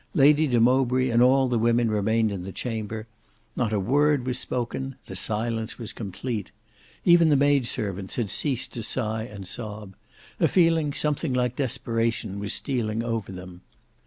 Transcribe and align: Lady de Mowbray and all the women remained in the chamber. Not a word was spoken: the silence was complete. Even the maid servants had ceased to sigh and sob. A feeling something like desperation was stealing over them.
Lady 0.15 0.47
de 0.47 0.59
Mowbray 0.59 1.09
and 1.11 1.21
all 1.21 1.47
the 1.47 1.59
women 1.59 1.91
remained 1.91 2.31
in 2.31 2.41
the 2.41 2.51
chamber. 2.51 3.05
Not 3.55 3.71
a 3.71 3.79
word 3.79 4.25
was 4.25 4.39
spoken: 4.39 4.95
the 5.05 5.15
silence 5.15 5.77
was 5.77 5.93
complete. 5.93 6.49
Even 7.05 7.29
the 7.29 7.35
maid 7.35 7.67
servants 7.67 8.15
had 8.15 8.31
ceased 8.31 8.73
to 8.73 8.81
sigh 8.81 9.25
and 9.25 9.47
sob. 9.47 9.95
A 10.39 10.47
feeling 10.47 10.91
something 10.91 11.35
like 11.35 11.55
desperation 11.55 12.39
was 12.39 12.51
stealing 12.51 13.03
over 13.03 13.31
them. 13.31 13.61